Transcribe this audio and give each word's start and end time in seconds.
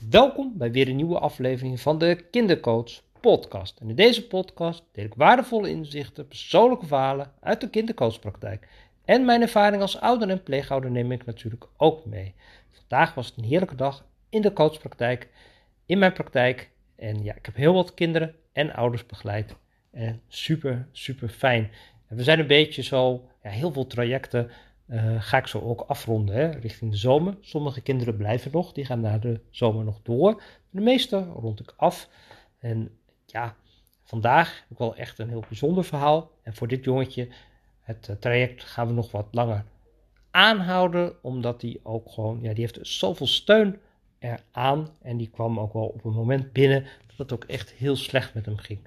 Welkom 0.00 0.52
bij 0.56 0.70
weer 0.70 0.88
een 0.88 0.96
nieuwe 0.96 1.18
aflevering 1.18 1.80
van 1.80 1.98
de 1.98 2.24
Kindercoach 2.30 3.02
podcast. 3.20 3.80
En 3.80 3.88
in 3.88 3.94
deze 3.94 4.26
podcast 4.26 4.84
deel 4.92 5.04
ik 5.04 5.14
waardevolle 5.14 5.68
inzichten, 5.68 6.28
persoonlijke 6.28 6.86
verhalen 6.86 7.32
uit 7.40 7.60
de 7.60 7.70
kindercoachpraktijk. 7.70 8.68
En 9.04 9.24
mijn 9.24 9.40
ervaring 9.40 9.82
als 9.82 10.00
ouder 10.00 10.28
en 10.28 10.42
pleegouder 10.42 10.90
neem 10.90 11.12
ik 11.12 11.24
natuurlijk 11.24 11.66
ook 11.76 12.04
mee. 12.04 12.34
Vandaag 12.70 13.14
was 13.14 13.26
het 13.26 13.36
een 13.36 13.44
heerlijke 13.44 13.74
dag 13.74 14.06
in 14.28 14.42
de 14.42 14.52
coachpraktijk, 14.52 15.28
in 15.86 15.98
mijn 15.98 16.12
praktijk. 16.12 16.70
En 16.96 17.22
ja, 17.22 17.34
ik 17.34 17.46
heb 17.46 17.56
heel 17.56 17.74
wat 17.74 17.94
kinderen 17.94 18.34
en 18.52 18.74
ouders 18.74 19.06
begeleid. 19.06 19.56
En 19.90 20.20
super, 20.28 20.88
super 20.92 21.28
fijn. 21.28 21.70
We 22.08 22.22
zijn 22.22 22.38
een 22.38 22.46
beetje 22.46 22.82
zo, 22.82 23.28
ja, 23.42 23.50
heel 23.50 23.72
veel 23.72 23.86
trajecten 23.86 24.50
uh, 24.88 25.22
ga 25.22 25.38
ik 25.38 25.46
zo 25.46 25.60
ook 25.60 25.80
afronden 25.80 26.34
hè, 26.34 26.46
richting 26.46 26.90
de 26.90 26.96
zomer. 26.96 27.36
Sommige 27.40 27.80
kinderen 27.80 28.16
blijven 28.16 28.50
nog, 28.52 28.72
die 28.72 28.84
gaan 28.84 29.00
na 29.00 29.18
de 29.18 29.40
zomer 29.50 29.84
nog 29.84 30.00
door. 30.02 30.42
De 30.70 30.80
meeste 30.80 31.24
rond 31.24 31.60
ik 31.60 31.74
af. 31.76 32.08
En 32.58 32.98
ja, 33.26 33.56
vandaag 34.04 34.58
heb 34.60 34.70
ik 34.70 34.78
wel 34.78 34.96
echt 34.96 35.18
een 35.18 35.28
heel 35.28 35.44
bijzonder 35.48 35.84
verhaal. 35.84 36.30
En 36.42 36.54
voor 36.54 36.68
dit 36.68 36.84
jongetje, 36.84 37.28
het 37.80 38.08
uh, 38.10 38.16
traject 38.16 38.62
gaan 38.62 38.86
we 38.86 38.92
nog 38.92 39.10
wat 39.10 39.26
langer 39.30 39.64
aanhouden. 40.30 41.22
Omdat 41.22 41.62
hij 41.62 41.80
ook 41.82 42.10
gewoon, 42.10 42.38
ja, 42.40 42.52
die 42.52 42.64
heeft 42.64 42.78
zoveel 42.82 43.26
steun 43.26 43.78
eraan. 44.18 44.88
En 45.02 45.16
die 45.16 45.30
kwam 45.30 45.60
ook 45.60 45.72
wel 45.72 45.86
op 45.86 46.04
een 46.04 46.12
moment 46.12 46.52
binnen 46.52 46.82
dat 47.06 47.18
het 47.18 47.32
ook 47.32 47.44
echt 47.44 47.70
heel 47.70 47.96
slecht 47.96 48.34
met 48.34 48.46
hem 48.46 48.56
ging. 48.56 48.80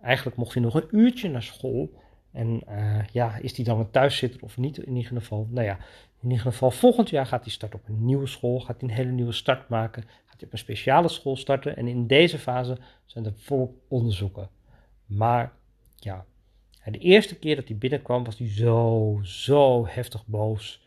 Eigenlijk 0.00 0.36
mocht 0.36 0.54
hij 0.54 0.62
nog 0.62 0.74
een 0.74 0.88
uurtje 0.90 1.28
naar 1.28 1.42
school. 1.42 2.01
En 2.32 2.60
uh, 2.68 3.06
ja, 3.12 3.36
is 3.36 3.56
hij 3.56 3.64
dan 3.64 3.78
een 3.78 3.90
thuiszitter 3.90 4.42
of 4.42 4.56
niet 4.56 4.78
in 4.78 4.96
ieder 4.96 5.12
geval? 5.12 5.48
Nou 5.50 5.66
ja, 5.66 5.78
in 6.20 6.30
ieder 6.30 6.44
geval 6.44 6.70
volgend 6.70 7.10
jaar 7.10 7.26
gaat 7.26 7.42
hij 7.42 7.52
starten 7.52 7.78
op 7.78 7.88
een 7.88 8.04
nieuwe 8.04 8.26
school. 8.26 8.60
Gaat 8.60 8.80
hij 8.80 8.88
een 8.88 8.94
hele 8.94 9.10
nieuwe 9.10 9.32
start 9.32 9.68
maken. 9.68 10.02
Gaat 10.02 10.36
hij 10.36 10.46
op 10.46 10.52
een 10.52 10.58
speciale 10.58 11.08
school 11.08 11.36
starten. 11.36 11.76
En 11.76 11.88
in 11.88 12.06
deze 12.06 12.38
fase 12.38 12.78
zijn 13.04 13.24
er 13.24 13.32
volop 13.36 13.74
onderzoeken. 13.88 14.48
Maar 15.06 15.52
ja, 15.96 16.24
de 16.84 16.98
eerste 16.98 17.38
keer 17.38 17.56
dat 17.56 17.68
hij 17.68 17.76
binnenkwam 17.76 18.24
was 18.24 18.38
hij 18.38 18.48
zo, 18.48 19.20
zo 19.22 19.86
heftig 19.86 20.26
boos. 20.26 20.82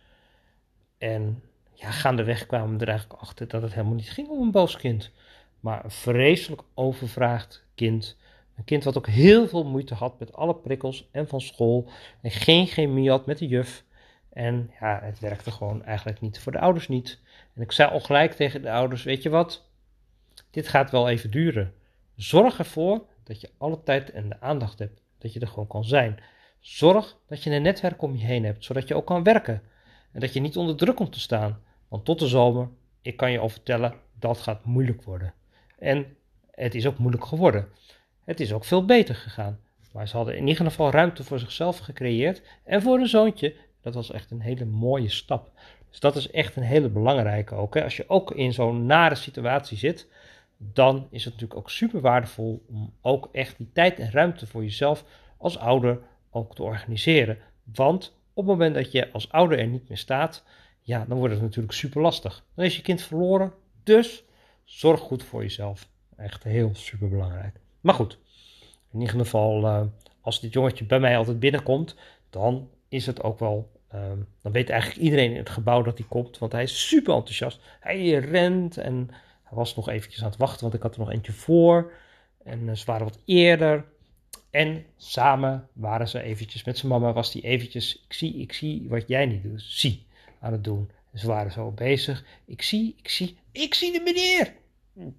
En 0.97 1.43
ja, 1.73 1.91
gaandeweg 1.91 2.45
kwamen 2.45 2.77
we 2.77 2.83
er 2.83 2.89
eigenlijk 2.91 3.21
achter 3.21 3.47
dat 3.47 3.61
het 3.61 3.73
helemaal 3.73 3.95
niet 3.95 4.09
ging 4.11 4.27
om 4.27 4.41
een 4.41 4.51
boos 4.51 4.77
kind. 4.77 5.11
Maar 5.59 5.83
een 5.83 5.91
vreselijk 5.91 6.61
overvraagd 6.73 7.65
kind 7.75 8.17
een 8.55 8.63
kind 8.63 8.83
wat 8.83 8.97
ook 8.97 9.07
heel 9.07 9.47
veel 9.47 9.63
moeite 9.65 9.93
had 9.93 10.19
met 10.19 10.33
alle 10.33 10.55
prikkels 10.55 11.09
en 11.11 11.27
van 11.27 11.41
school. 11.41 11.89
En 12.21 12.31
geen 12.31 12.67
chemie 12.67 13.09
had 13.09 13.25
met 13.25 13.37
de 13.37 13.47
juf. 13.47 13.83
En 14.29 14.71
ja, 14.79 14.99
het 15.03 15.19
werkte 15.19 15.51
gewoon 15.51 15.83
eigenlijk 15.83 16.21
niet 16.21 16.39
voor 16.39 16.51
de 16.51 16.59
ouders 16.59 16.87
niet. 16.87 17.21
En 17.53 17.61
ik 17.61 17.71
zei 17.71 17.91
al 17.91 17.99
gelijk 17.99 18.33
tegen 18.33 18.61
de 18.61 18.71
ouders: 18.71 19.03
Weet 19.03 19.23
je 19.23 19.29
wat? 19.29 19.69
Dit 20.51 20.67
gaat 20.67 20.91
wel 20.91 21.09
even 21.09 21.31
duren. 21.31 21.73
Zorg 22.15 22.57
ervoor 22.57 23.05
dat 23.23 23.41
je 23.41 23.49
alle 23.57 23.83
tijd 23.83 24.11
en 24.11 24.29
de 24.29 24.41
aandacht 24.41 24.79
hebt. 24.79 25.01
Dat 25.17 25.33
je 25.33 25.39
er 25.39 25.47
gewoon 25.47 25.67
kan 25.67 25.85
zijn. 25.85 26.19
Zorg 26.59 27.17
dat 27.27 27.43
je 27.43 27.51
een 27.51 27.61
netwerk 27.61 28.01
om 28.01 28.15
je 28.15 28.25
heen 28.25 28.43
hebt, 28.43 28.63
zodat 28.63 28.87
je 28.87 28.95
ook 28.95 29.05
kan 29.05 29.23
werken. 29.23 29.61
En 30.11 30.19
dat 30.19 30.33
je 30.33 30.39
niet 30.39 30.57
onder 30.57 30.75
druk 30.75 30.95
komt 30.95 31.11
te 31.11 31.19
staan. 31.19 31.61
Want 31.87 32.05
tot 32.05 32.19
de 32.19 32.27
zomer, 32.27 32.69
ik 33.01 33.17
kan 33.17 33.31
je 33.31 33.39
al 33.39 33.49
vertellen, 33.49 33.93
dat 34.19 34.39
gaat 34.39 34.65
moeilijk 34.65 35.03
worden. 35.03 35.33
En 35.77 36.17
het 36.51 36.75
is 36.75 36.87
ook 36.87 36.97
moeilijk 36.97 37.25
geworden. 37.25 37.67
Het 38.25 38.39
is 38.39 38.53
ook 38.53 38.65
veel 38.65 38.85
beter 38.85 39.15
gegaan. 39.15 39.59
Maar 39.91 40.07
ze 40.07 40.15
hadden 40.15 40.37
in 40.37 40.47
ieder 40.47 40.65
geval 40.65 40.91
ruimte 40.91 41.23
voor 41.23 41.39
zichzelf 41.39 41.77
gecreëerd 41.77 42.41
en 42.63 42.81
voor 42.81 42.99
een 42.99 43.07
zoontje. 43.07 43.55
Dat 43.81 43.93
was 43.93 44.11
echt 44.11 44.31
een 44.31 44.41
hele 44.41 44.65
mooie 44.65 45.09
stap. 45.09 45.51
Dus 45.89 45.99
dat 45.99 46.15
is 46.15 46.31
echt 46.31 46.55
een 46.55 46.63
hele 46.63 46.89
belangrijke 46.89 47.55
ook. 47.55 47.73
Hè. 47.73 47.83
Als 47.83 47.97
je 47.97 48.09
ook 48.09 48.31
in 48.31 48.53
zo'n 48.53 48.85
nare 48.85 49.15
situatie 49.15 49.77
zit, 49.77 50.07
dan 50.57 51.07
is 51.09 51.23
het 51.23 51.33
natuurlijk 51.33 51.59
ook 51.59 51.69
super 51.69 52.01
waardevol 52.01 52.65
om 52.69 52.93
ook 53.01 53.29
echt 53.31 53.57
die 53.57 53.69
tijd 53.73 53.99
en 53.99 54.11
ruimte 54.11 54.47
voor 54.47 54.63
jezelf 54.63 55.05
als 55.37 55.57
ouder 55.57 55.99
ook 56.29 56.55
te 56.55 56.63
organiseren. 56.63 57.37
Want 57.75 58.17
op 58.33 58.47
het 58.47 58.57
moment 58.57 58.75
dat 58.75 58.91
je 58.91 59.11
als 59.11 59.31
ouder 59.31 59.59
er 59.59 59.67
niet 59.67 59.89
meer 59.89 59.97
staat, 59.97 60.43
ja, 60.81 61.05
dan 61.07 61.17
wordt 61.17 61.33
het 61.33 61.43
natuurlijk 61.43 61.73
super 61.73 62.01
lastig. 62.01 62.45
Dan 62.55 62.65
is 62.65 62.75
je 62.75 62.81
kind 62.81 63.01
verloren. 63.01 63.53
Dus 63.83 64.23
zorg 64.63 64.99
goed 64.99 65.23
voor 65.23 65.41
jezelf. 65.41 65.89
Echt 66.17 66.43
heel 66.43 66.69
super 66.73 67.09
belangrijk. 67.09 67.63
Maar 67.85 67.95
goed, 67.95 68.17
in 68.91 68.99
ieder 68.99 69.15
geval, 69.15 69.63
uh, 69.63 69.81
als 70.21 70.41
dit 70.41 70.53
jongetje 70.53 70.85
bij 70.85 70.99
mij 70.99 71.17
altijd 71.17 71.39
binnenkomt, 71.39 71.95
dan 72.29 72.69
is 72.89 73.05
het 73.05 73.23
ook 73.23 73.39
wel. 73.39 73.71
Uh, 73.95 74.01
dan 74.41 74.51
weet 74.51 74.69
eigenlijk 74.69 75.01
iedereen 75.01 75.31
in 75.31 75.37
het 75.37 75.49
gebouw 75.49 75.81
dat 75.81 75.97
hij 75.97 76.07
komt, 76.09 76.37
want 76.37 76.51
hij 76.51 76.63
is 76.63 76.87
super 76.87 77.13
enthousiast. 77.13 77.59
Hij 77.79 78.09
rent 78.11 78.77
en 78.77 79.07
hij 79.43 79.57
was 79.57 79.75
nog 79.75 79.89
eventjes 79.89 80.23
aan 80.23 80.29
het 80.29 80.37
wachten, 80.37 80.61
want 80.61 80.73
ik 80.73 80.81
had 80.81 80.93
er 80.93 80.99
nog 80.99 81.11
eentje 81.11 81.31
voor. 81.31 81.91
En 82.43 82.59
uh, 82.67 82.75
ze 82.75 82.85
waren 82.85 83.05
wat 83.05 83.19
eerder. 83.25 83.85
En 84.49 84.85
samen 84.97 85.67
waren 85.73 86.07
ze 86.07 86.21
eventjes 86.21 86.63
met 86.63 86.77
zijn 86.77 86.91
mama, 86.91 87.13
was 87.13 87.33
hij 87.33 87.41
eventjes, 87.41 88.03
ik 88.07 88.13
zie, 88.13 88.35
ik 88.35 88.53
zie 88.53 88.85
wat 88.89 89.07
jij 89.07 89.25
niet 89.25 89.43
doet, 89.43 89.61
zie, 89.61 90.05
aan 90.39 90.51
het 90.51 90.63
doen. 90.63 90.89
En 91.11 91.19
ze 91.19 91.27
waren 91.27 91.51
zo 91.51 91.71
bezig. 91.71 92.25
Ik 92.45 92.61
zie, 92.61 92.95
ik 92.97 93.09
zie, 93.09 93.37
ik 93.51 93.73
zie 93.73 93.91
de 93.91 94.01
meneer. 94.01 94.53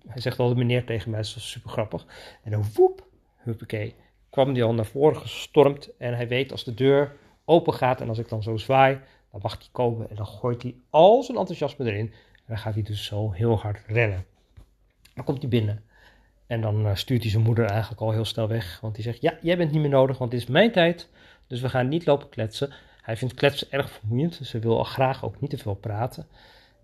Hij 0.07 0.21
zegt 0.21 0.39
al 0.39 0.49
de 0.49 0.55
meneer 0.55 0.85
tegen 0.85 1.11
mij, 1.11 1.21
dat 1.21 1.29
is 1.37 1.51
super 1.51 1.71
grappig. 1.71 2.07
En 2.43 2.51
dan 2.51 2.65
woep, 2.75 3.07
huppakee, 3.37 3.95
kwam 4.31 4.53
hij 4.53 4.63
al 4.63 4.75
naar 4.75 4.87
voren 4.87 5.21
gestormd. 5.21 5.97
En 5.97 6.15
hij 6.15 6.29
weet 6.29 6.53
als 6.53 6.65
de 6.65 6.75
deur 6.75 7.17
open 7.45 7.75
gaat 7.75 8.01
en 8.01 8.09
als 8.09 8.19
ik 8.19 8.29
dan 8.29 8.43
zo 8.43 8.57
zwaai, 8.57 9.01
dan 9.31 9.41
mag 9.43 9.59
hij 9.59 9.69
komen. 9.73 10.11
En 10.11 10.17
dan 10.17 10.27
gooit 10.27 10.63
hij 10.63 10.75
al 10.91 11.23
zijn 11.23 11.39
enthousiasme 11.39 11.85
erin. 11.85 12.13
En 12.33 12.43
dan 12.47 12.59
gaat 12.59 12.75
hij 12.75 12.83
dus 12.83 13.05
zo 13.05 13.33
heel 13.33 13.59
hard 13.59 13.83
rennen. 13.87 14.25
Dan 15.15 15.25
komt 15.25 15.41
hij 15.41 15.49
binnen. 15.49 15.85
En 16.47 16.61
dan 16.61 16.87
eh, 16.87 16.95
stuurt 16.95 17.23
hij 17.23 17.31
zijn 17.31 17.43
moeder 17.43 17.65
eigenlijk 17.65 18.01
al 18.01 18.11
heel 18.11 18.25
snel 18.25 18.49
weg. 18.49 18.81
Want 18.81 18.95
hij 18.95 19.05
zegt, 19.05 19.21
ja, 19.21 19.39
jij 19.41 19.57
bent 19.57 19.73
niet 19.73 19.81
meer 19.81 19.91
nodig, 19.91 20.19
want 20.19 20.31
dit 20.31 20.41
is 20.41 20.47
mijn 20.47 20.73
tijd. 20.73 21.09
Dus 21.47 21.61
we 21.61 21.69
gaan 21.69 21.89
niet 21.89 22.07
lopen 22.07 22.29
kletsen. 22.29 22.73
Hij 23.03 23.17
vindt 23.17 23.35
kletsen 23.35 23.71
erg 23.71 23.91
vermoeiend, 23.91 24.39
dus 24.39 24.53
hij 24.53 24.61
wil 24.61 24.79
al 24.79 24.85
graag 24.85 25.25
ook 25.25 25.41
niet 25.41 25.51
te 25.51 25.59
veel 25.59 25.75
praten. 25.75 26.27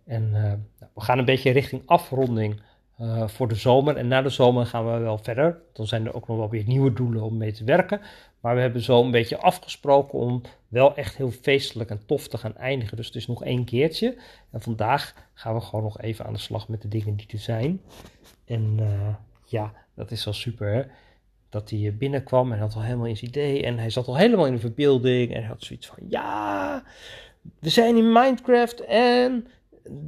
En 0.05 0.31
uh, 0.35 0.53
we 0.95 1.01
gaan 1.01 1.19
een 1.19 1.25
beetje 1.25 1.51
richting 1.51 1.83
afronding 1.87 2.61
uh, 3.01 3.29
voor 3.29 3.49
de 3.49 3.55
zomer. 3.55 3.97
En 3.97 4.09
na 4.09 4.23
de 4.23 4.29
zomer 4.29 4.67
gaan 4.67 4.93
we 4.93 4.99
wel 4.99 5.19
verder. 5.19 5.59
Dan 5.73 5.87
zijn 5.87 6.07
er 6.07 6.15
ook 6.15 6.29
nog 6.29 6.37
wel 6.37 6.51
weer 6.51 6.65
nieuwe 6.67 6.93
doelen 6.93 7.23
om 7.23 7.37
mee 7.37 7.53
te 7.53 7.65
werken. 7.65 8.01
Maar 8.41 8.55
we 8.55 8.61
hebben 8.61 8.83
zo 8.83 9.03
een 9.03 9.11
beetje 9.11 9.39
afgesproken 9.39 10.19
om 10.19 10.43
wel 10.69 10.97
echt 10.97 11.17
heel 11.17 11.31
feestelijk 11.31 11.91
en 11.91 12.07
tof 12.07 12.29
te 12.29 12.39
gaan 12.39 12.57
eindigen. 12.57 12.97
Dus 12.97 13.07
het 13.07 13.15
is 13.15 13.27
nog 13.27 13.45
één 13.45 13.65
keertje. 13.65 14.17
En 14.51 14.61
vandaag 14.61 15.15
gaan 15.35 15.55
we 15.55 15.61
gewoon 15.61 15.85
nog 15.85 16.01
even 16.01 16.25
aan 16.25 16.33
de 16.33 16.39
slag 16.39 16.69
met 16.69 16.83
de 16.83 16.89
dingen 16.89 17.17
die 17.17 17.27
er 17.33 17.39
zijn. 17.39 17.81
En 18.45 18.77
uh, 18.81 19.15
ja, 19.45 19.73
dat 19.95 20.11
is 20.11 20.25
wel 20.25 20.35
super 20.35 20.75
hè. 20.75 20.83
Dat 21.49 21.71
hij 21.71 21.95
binnenkwam 21.99 22.53
en 22.53 22.59
had 22.59 22.75
al 22.75 22.83
helemaal 22.83 23.07
in 23.07 23.25
idee. 23.25 23.63
En 23.63 23.79
hij 23.79 23.91
zat 23.91 24.07
al 24.07 24.17
helemaal 24.17 24.47
in 24.47 24.53
de 24.53 24.59
verbeelding. 24.59 25.31
En 25.31 25.39
hij 25.39 25.49
had 25.49 25.63
zoiets 25.63 25.87
van: 25.87 25.99
ja, 26.09 26.83
we 27.59 27.69
zijn 27.69 27.97
in 27.97 28.13
Minecraft 28.13 28.85
en 28.85 29.47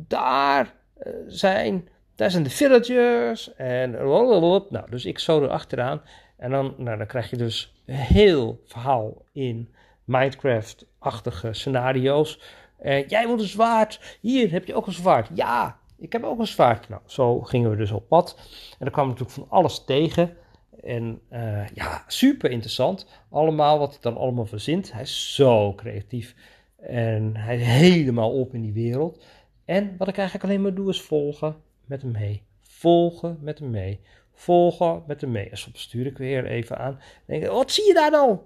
daar 0.08 0.74
uh, 1.06 1.12
zijn 1.26 1.88
daar 2.14 2.30
zijn 2.30 2.42
de 2.42 2.50
villagers 2.50 3.54
en 3.54 3.90
nou, 3.90 4.90
dus 4.90 5.04
ik 5.04 5.18
zo 5.18 5.42
erachteraan. 5.42 6.02
En 6.36 6.50
dan, 6.50 6.74
nou, 6.78 6.98
dan 6.98 7.06
krijg 7.06 7.30
je 7.30 7.36
dus 7.36 7.74
een 7.86 7.94
heel 7.94 8.60
verhaal 8.64 9.24
in 9.32 9.74
Minecraft-achtige 10.04 11.52
scenario's. 11.52 12.40
Uh, 12.82 13.08
jij 13.08 13.26
moet 13.26 13.40
een 13.40 13.46
zwaard. 13.46 14.18
Hier 14.20 14.50
heb 14.50 14.66
je 14.66 14.74
ook 14.74 14.86
een 14.86 14.92
zwaard. 14.92 15.28
Ja, 15.34 15.78
ik 15.98 16.12
heb 16.12 16.24
ook 16.24 16.38
een 16.38 16.46
zwaard. 16.46 16.88
Nou, 16.88 17.02
zo 17.06 17.40
gingen 17.40 17.70
we 17.70 17.76
dus 17.76 17.90
op 17.90 18.08
pad. 18.08 18.38
En 18.78 18.86
er 18.86 18.92
kwam 18.92 19.06
natuurlijk 19.06 19.34
van 19.34 19.46
alles 19.48 19.84
tegen. 19.84 20.36
En 20.82 21.20
uh, 21.32 21.68
ja, 21.68 22.04
super 22.06 22.50
interessant. 22.50 23.06
Allemaal 23.30 23.78
wat 23.78 23.90
hij 23.90 23.98
dan 24.00 24.16
allemaal 24.16 24.46
verzint. 24.46 24.92
Hij 24.92 25.02
is 25.02 25.34
zo 25.34 25.74
creatief. 25.74 26.34
En 26.80 27.36
hij 27.36 27.56
is 27.56 27.66
helemaal 27.66 28.40
op 28.40 28.54
in 28.54 28.62
die 28.62 28.72
wereld. 28.72 29.24
En 29.64 29.94
wat 29.98 30.08
ik 30.08 30.16
eigenlijk 30.16 30.48
alleen 30.48 30.62
maar 30.62 30.74
doe 30.74 30.90
is 30.90 31.02
volgen 31.02 31.56
met 31.86 32.02
hem 32.02 32.10
mee. 32.10 32.42
Volgen 32.62 33.38
met 33.40 33.58
hem 33.58 33.70
mee. 33.70 34.00
Volgen 34.32 35.02
met 35.06 35.20
hem 35.20 35.30
mee. 35.30 35.50
En 35.50 35.58
soms 35.58 35.80
stuur 35.80 36.06
ik 36.06 36.18
weer 36.18 36.46
even 36.46 36.78
aan. 36.78 37.00
Denk, 37.26 37.46
wat 37.46 37.70
zie 37.70 37.86
je 37.86 37.94
daar 37.94 38.10
nou? 38.10 38.38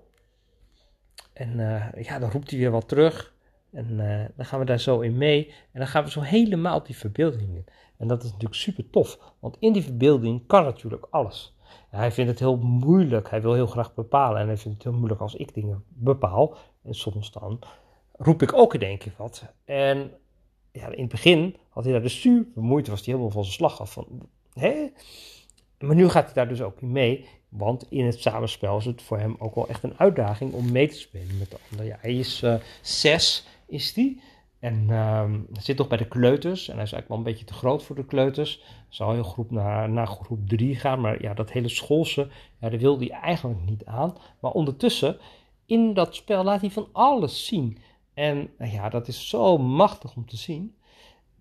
En 1.32 1.58
uh, 1.58 2.05
ja, 2.05 2.19
dan 2.19 2.31
roept 2.31 2.50
hij 2.50 2.58
weer 2.58 2.70
wat 2.70 2.88
terug. 2.88 3.35
En 3.73 3.90
uh, 3.90 4.25
dan 4.37 4.46
gaan 4.46 4.58
we 4.58 4.64
daar 4.64 4.81
zo 4.81 5.00
in 5.00 5.17
mee. 5.17 5.46
En 5.73 5.79
dan 5.79 5.87
gaan 5.87 6.05
we 6.05 6.11
zo 6.11 6.20
helemaal 6.20 6.82
die 6.82 6.96
verbeelding 6.96 7.55
in. 7.55 7.64
En 7.96 8.08
dat 8.08 8.23
is 8.23 8.31
natuurlijk 8.31 8.61
super 8.61 8.90
tof. 8.90 9.35
Want 9.38 9.56
in 9.58 9.73
die 9.73 9.82
verbeelding 9.82 10.46
kan 10.46 10.64
natuurlijk 10.64 11.06
alles. 11.11 11.56
Hij 11.91 12.12
vindt 12.12 12.31
het 12.31 12.41
heel 12.41 12.56
moeilijk. 12.56 13.31
Hij 13.31 13.43
wil 13.43 13.55
heel 13.55 13.67
graag 13.67 13.94
bepalen. 13.94 14.41
En 14.41 14.46
hij 14.46 14.56
vindt 14.56 14.76
het 14.76 14.87
heel 14.87 14.99
moeilijk 14.99 15.20
als 15.20 15.34
ik 15.34 15.55
dingen 15.55 15.84
bepaal. 15.88 16.56
En 16.82 16.94
soms 16.94 17.32
dan 17.32 17.58
roep 18.12 18.43
ik 18.43 18.52
ook 18.52 18.75
in 18.75 18.81
één 18.81 18.99
keer 18.99 19.14
wat. 19.17 19.44
En 19.64 20.11
ja, 20.73 20.87
in 20.87 21.00
het 21.00 21.09
begin 21.09 21.56
had 21.69 21.85
hij 21.85 21.93
daar 21.93 22.03
dus 22.03 22.20
super 22.20 22.62
moeite, 22.62 22.91
was 22.91 22.99
hij 22.99 23.09
helemaal 23.15 23.32
van 23.32 23.43
zijn 23.43 23.55
slag 23.55 23.81
af. 23.81 23.93
Van, 23.93 24.06
hè? 24.53 24.87
Maar 25.79 25.94
nu 25.94 26.09
gaat 26.09 26.25
hij 26.25 26.35
daar 26.35 26.49
dus 26.49 26.62
ook 26.62 26.81
in 26.81 26.93
mee, 26.93 27.26
want 27.49 27.87
in 27.91 28.05
het 28.05 28.20
samenspel 28.20 28.76
is 28.79 28.85
het 28.85 29.03
voor 29.03 29.19
hem 29.19 29.37
ook 29.38 29.55
wel 29.55 29.69
echt 29.69 29.82
een 29.82 29.99
uitdaging 29.99 30.53
om 30.53 30.73
mee 30.73 30.88
te 30.88 30.99
spelen 30.99 31.38
met 31.38 31.50
de 31.50 31.59
ander. 31.70 31.87
Ja, 31.87 31.99
hij 32.00 32.15
is 32.15 32.43
uh, 32.43 32.55
zes, 32.82 33.47
is 33.67 33.94
hij. 33.94 34.20
En 34.59 34.87
ehm, 34.91 35.41
zit 35.53 35.79
nog 35.79 35.88
bij 35.88 35.99
de 35.99 36.09
kleuters. 36.09 36.69
En 36.69 36.75
hij 36.75 36.85
is 36.85 36.93
eigenlijk 36.93 37.09
wel 37.09 37.19
een 37.19 37.25
beetje 37.25 37.44
te 37.44 37.53
groot 37.53 37.82
voor 37.82 37.97
de 37.97 38.05
kleuters. 38.05 38.62
Zou 38.88 39.15
heel 39.15 39.23
groep 39.23 39.50
naar, 39.50 39.91
naar 39.91 40.06
groep 40.06 40.49
3 40.49 40.76
gaan. 40.76 41.00
Maar 41.00 41.23
ja, 41.23 41.35
dat 41.35 41.50
hele 41.50 41.69
schoolse, 41.69 42.29
ja, 42.61 42.69
daar 42.69 42.79
wil 42.79 42.99
hij 42.99 43.11
eigenlijk 43.11 43.61
niet 43.65 43.85
aan. 43.85 44.17
Maar 44.41 44.50
ondertussen, 44.50 45.19
in 45.67 45.94
dat 45.94 46.15
spel 46.15 46.44
laat 46.44 46.61
hij 46.61 46.70
van 46.70 46.88
alles 46.93 47.47
zien. 47.47 47.79
En 48.19 48.50
ja, 48.59 48.88
dat 48.88 49.09
is 49.09 49.29
zo 49.29 49.59
machtig 49.59 50.17
om 50.17 50.26
te 50.26 50.37
zien. 50.37 50.75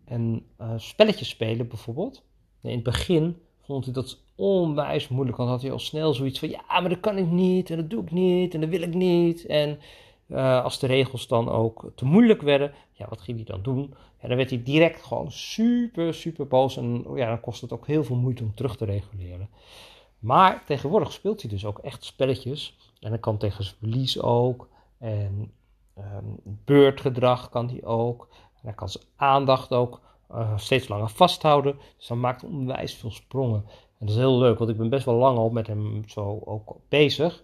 En 0.05 0.45
uh, 0.61 0.73
spelletjes 0.77 1.29
spelen 1.29 1.67
bijvoorbeeld. 1.67 2.23
In 2.61 2.71
het 2.71 2.83
begin 2.83 3.37
vond 3.61 3.85
hij 3.85 3.93
dat 3.93 4.17
onwijs 4.35 5.07
moeilijk. 5.07 5.37
Want 5.37 5.49
had 5.49 5.61
hij 5.61 5.71
al 5.71 5.79
snel 5.79 6.13
zoiets 6.13 6.39
van: 6.39 6.49
ja, 6.49 6.79
maar 6.79 6.89
dat 6.89 6.99
kan 6.99 7.17
ik 7.17 7.31
niet. 7.31 7.69
En 7.69 7.77
dat 7.77 7.89
doe 7.89 8.03
ik 8.03 8.11
niet. 8.11 8.53
En 8.53 8.61
dat 8.61 8.69
wil 8.69 8.81
ik 8.81 8.93
niet. 8.93 9.45
En 9.45 9.79
uh, 10.27 10.63
als 10.63 10.79
de 10.79 10.87
regels 10.87 11.27
dan 11.27 11.49
ook 11.49 11.91
te 11.95 12.05
moeilijk 12.05 12.41
werden, 12.41 12.73
ja, 12.91 13.07
wat 13.09 13.21
ging 13.21 13.37
hij 13.37 13.45
dan 13.45 13.61
doen? 13.61 13.93
Ja, 14.21 14.27
dan 14.27 14.37
werd 14.37 14.49
hij 14.49 14.63
direct 14.63 15.03
gewoon 15.03 15.31
super, 15.31 16.13
super 16.13 16.47
boos. 16.47 16.77
En 16.77 17.05
ja, 17.15 17.27
dan 17.27 17.39
kost 17.39 17.61
het 17.61 17.73
ook 17.73 17.87
heel 17.87 18.03
veel 18.03 18.15
moeite 18.15 18.43
om 18.43 18.53
terug 18.53 18.77
te 18.77 18.85
reguleren. 18.85 19.49
Maar 20.19 20.65
tegenwoordig 20.65 21.11
speelt 21.11 21.41
hij 21.41 21.49
dus 21.49 21.65
ook 21.65 21.79
echt 21.79 22.03
spelletjes. 22.03 22.77
En 22.99 23.09
dan 23.09 23.19
kan 23.19 23.37
tegen 23.37 23.65
verlies 23.65 24.21
ook. 24.21 24.69
En 24.97 25.51
um, 25.97 26.39
beurtgedrag 26.43 27.49
kan 27.49 27.69
hij 27.69 27.83
ook. 27.85 28.27
En 28.31 28.61
hij 28.61 28.73
kan 28.73 28.89
zijn 28.89 29.03
aandacht 29.15 29.73
ook 29.73 30.01
uh, 30.31 30.57
steeds 30.57 30.87
langer 30.87 31.09
vasthouden. 31.09 31.75
Dus 31.97 32.07
dan 32.07 32.19
maakt 32.19 32.43
onwijs 32.43 32.93
veel 32.93 33.11
sprongen. 33.11 33.63
En 33.67 34.05
dat 34.05 34.09
is 34.09 34.15
heel 34.15 34.37
leuk, 34.37 34.57
want 34.57 34.69
ik 34.69 34.77
ben 34.77 34.89
best 34.89 35.05
wel 35.05 35.15
lang 35.15 35.37
al 35.37 35.49
met 35.49 35.67
hem 35.67 36.03
zo 36.07 36.41
ook 36.45 36.75
bezig. 36.89 37.43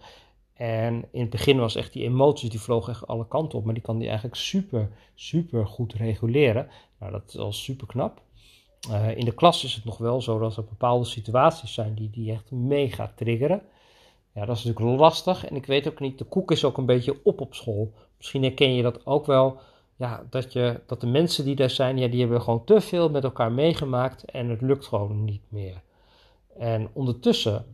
En 0.54 1.04
in 1.10 1.20
het 1.20 1.30
begin 1.30 1.58
was 1.58 1.76
echt 1.76 1.92
die 1.92 2.02
emoties, 2.02 2.50
die 2.50 2.60
vlogen 2.60 2.92
echt 2.92 3.06
alle 3.06 3.28
kanten 3.28 3.58
op. 3.58 3.64
Maar 3.64 3.74
die 3.74 3.82
kan 3.82 3.98
die 3.98 4.06
eigenlijk 4.06 4.36
super, 4.36 4.90
super 5.14 5.66
goed 5.66 5.92
reguleren. 5.92 6.68
Nou, 6.98 7.12
dat 7.12 7.22
is 7.26 7.38
al 7.38 7.52
super 7.52 7.86
knap. 7.86 8.22
Uh, 8.90 9.16
in 9.16 9.24
de 9.24 9.34
klas 9.34 9.64
is 9.64 9.74
het 9.74 9.84
nog 9.84 9.98
wel 9.98 10.22
zo 10.22 10.38
dat 10.38 10.56
er 10.56 10.64
bepaalde 10.64 11.04
situaties 11.04 11.74
zijn 11.74 11.94
die 11.94 12.10
die 12.10 12.32
echt 12.32 12.50
mega 12.50 13.12
triggeren. 13.16 13.62
Ja, 14.34 14.44
dat 14.44 14.56
is 14.56 14.64
natuurlijk 14.64 15.00
lastig. 15.00 15.46
En 15.46 15.56
ik 15.56 15.66
weet 15.66 15.88
ook 15.88 16.00
niet, 16.00 16.18
de 16.18 16.24
koek 16.24 16.50
is 16.50 16.64
ook 16.64 16.78
een 16.78 16.86
beetje 16.86 17.20
op 17.24 17.40
op 17.40 17.54
school. 17.54 17.92
Misschien 18.16 18.42
herken 18.42 18.74
je 18.74 18.82
dat 18.82 19.06
ook 19.06 19.26
wel. 19.26 19.58
Ja, 19.96 20.26
dat, 20.30 20.52
je, 20.52 20.80
dat 20.86 21.00
de 21.00 21.06
mensen 21.06 21.44
die 21.44 21.54
daar 21.54 21.70
zijn, 21.70 21.98
ja, 21.98 22.08
die 22.08 22.20
hebben 22.20 22.42
gewoon 22.42 22.64
te 22.64 22.80
veel 22.80 23.10
met 23.10 23.24
elkaar 23.24 23.52
meegemaakt. 23.52 24.24
En 24.24 24.48
het 24.48 24.60
lukt 24.60 24.86
gewoon 24.86 25.24
niet 25.24 25.42
meer. 25.48 25.82
En 26.58 26.88
ondertussen 26.92 27.66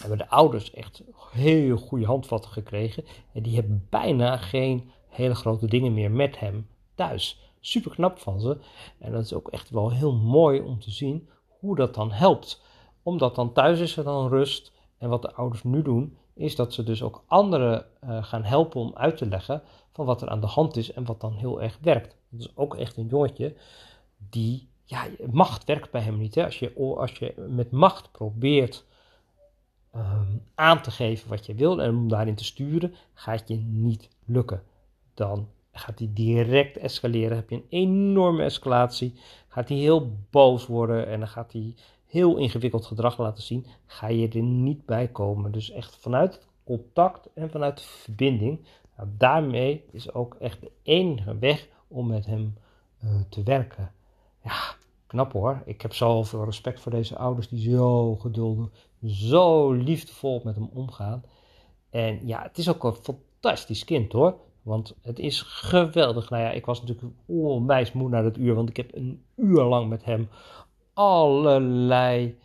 hebben 0.00 0.18
de 0.18 0.28
ouders 0.28 0.70
echt 0.70 1.02
heel 1.30 1.76
goede 1.76 2.06
handvatten 2.06 2.50
gekregen. 2.50 3.04
En 3.32 3.42
die 3.42 3.54
hebben 3.54 3.86
bijna 3.90 4.36
geen 4.36 4.90
hele 5.08 5.34
grote 5.34 5.66
dingen 5.66 5.94
meer 5.94 6.10
met 6.10 6.38
hem 6.38 6.66
thuis. 6.94 7.40
Super 7.60 7.90
knap 7.90 8.18
van 8.18 8.40
ze. 8.40 8.58
En 8.98 9.12
dat 9.12 9.24
is 9.24 9.34
ook 9.34 9.48
echt 9.48 9.70
wel 9.70 9.90
heel 9.92 10.14
mooi 10.14 10.60
om 10.60 10.80
te 10.80 10.90
zien 10.90 11.28
hoe 11.48 11.76
dat 11.76 11.94
dan 11.94 12.12
helpt. 12.12 12.62
Omdat 13.02 13.34
dan 13.34 13.52
thuis 13.52 13.80
is 13.80 13.96
er 13.96 14.04
dan 14.04 14.28
rust. 14.28 14.72
En 14.98 15.08
wat 15.08 15.22
de 15.22 15.34
ouders 15.34 15.62
nu 15.62 15.82
doen, 15.82 16.16
is 16.36 16.56
dat 16.56 16.72
ze 16.72 16.82
dus 16.82 17.02
ook 17.02 17.24
anderen 17.26 17.86
uh, 18.04 18.24
gaan 18.24 18.44
helpen 18.44 18.80
om 18.80 18.92
uit 18.94 19.16
te 19.16 19.26
leggen 19.26 19.62
van 19.92 20.06
wat 20.06 20.22
er 20.22 20.28
aan 20.28 20.40
de 20.40 20.46
hand 20.46 20.76
is 20.76 20.92
en 20.92 21.04
wat 21.04 21.20
dan 21.20 21.32
heel 21.32 21.62
erg 21.62 21.78
werkt. 21.80 22.16
Dat 22.28 22.40
is 22.40 22.56
ook 22.56 22.76
echt 22.76 22.96
een 22.96 23.06
jongetje 23.06 23.54
die, 24.30 24.68
ja, 24.84 25.06
macht 25.30 25.64
werkt 25.64 25.90
bij 25.90 26.00
hem 26.00 26.18
niet. 26.18 26.34
Hè? 26.34 26.44
Als, 26.44 26.58
je, 26.58 26.74
als 26.96 27.12
je 27.12 27.34
met 27.48 27.70
macht 27.70 28.12
probeert 28.12 28.84
um, 29.94 30.42
aan 30.54 30.82
te 30.82 30.90
geven 30.90 31.28
wat 31.28 31.46
je 31.46 31.54
wil 31.54 31.82
en 31.82 31.90
om 31.90 32.08
daarin 32.08 32.34
te 32.34 32.44
sturen, 32.44 32.94
gaat 33.14 33.48
je 33.48 33.56
niet 33.56 34.08
lukken. 34.24 34.62
Dan 35.14 35.48
gaat 35.72 35.98
hij 35.98 36.10
direct 36.12 36.76
escaleren. 36.76 37.36
Heb 37.36 37.50
je 37.50 37.56
een 37.56 37.66
enorme 37.68 38.42
escalatie. 38.42 39.14
Gaat 39.48 39.68
hij 39.68 39.78
heel 39.78 40.12
boos 40.30 40.66
worden 40.66 41.06
en 41.06 41.18
dan 41.18 41.28
gaat 41.28 41.52
hij 41.52 41.74
heel 42.06 42.36
ingewikkeld 42.36 42.86
gedrag 42.86 43.18
laten 43.18 43.42
zien. 43.42 43.66
Ga 43.86 44.08
je 44.08 44.28
er 44.28 44.42
niet 44.42 44.86
bij 44.86 45.08
komen. 45.08 45.52
Dus 45.52 45.70
echt 45.70 45.96
vanuit 45.96 46.46
contact 46.64 47.28
en 47.34 47.50
vanuit 47.50 47.82
verbinding. 47.82 48.66
Nou, 48.96 49.08
daarmee 49.16 49.84
is 49.90 50.12
ook 50.12 50.34
echt 50.34 50.60
de 50.60 50.70
enige 50.82 51.38
weg 51.38 51.68
om 51.88 52.06
met 52.06 52.26
hem 52.26 52.54
uh, 53.04 53.10
te 53.28 53.42
werken. 53.42 53.92
Ja, 54.44 54.74
knap 55.06 55.32
hoor. 55.32 55.62
Ik 55.64 55.82
heb 55.82 55.94
zoveel 55.94 56.44
respect 56.44 56.80
voor 56.80 56.92
deze 56.92 57.16
ouders 57.16 57.48
die 57.48 57.70
zo 57.70 58.16
geduldig, 58.16 58.68
zo 59.04 59.72
liefdevol 59.72 60.40
met 60.44 60.54
hem 60.54 60.70
omgaan. 60.72 61.24
En 61.90 62.26
ja, 62.26 62.42
het 62.42 62.58
is 62.58 62.68
ook 62.68 62.84
een 62.84 62.94
fantastisch 62.94 63.84
kind 63.84 64.12
hoor. 64.12 64.36
Want 64.62 64.96
het 65.02 65.18
is 65.18 65.42
geweldig. 65.42 66.30
Nou 66.30 66.42
ja, 66.42 66.50
ik 66.50 66.66
was 66.66 66.80
natuurlijk 66.80 67.12
onwijs 67.26 67.92
moe 67.92 68.08
naar 68.08 68.24
het 68.24 68.36
uur. 68.36 68.54
Want 68.54 68.68
ik 68.68 68.76
heb 68.76 68.94
een 68.94 69.22
uur 69.36 69.62
lang 69.62 69.88
met 69.88 70.04
hem 70.04 70.28
allerlei 70.96 72.38